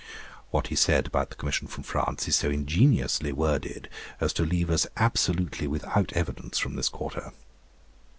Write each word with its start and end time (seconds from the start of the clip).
What 0.49 0.69
he 0.69 0.75
said 0.75 1.05
about 1.05 1.29
the 1.29 1.35
commission 1.35 1.67
from 1.67 1.83
France 1.83 2.27
is 2.27 2.35
so 2.37 2.49
ingeniously 2.49 3.31
worded, 3.31 3.87
as 4.19 4.33
to 4.33 4.43
leave 4.43 4.71
us 4.71 4.87
absolutely 4.97 5.67
without 5.67 6.11
evidence 6.13 6.57
from 6.57 6.75
this 6.75 6.89
quarter. 6.89 7.33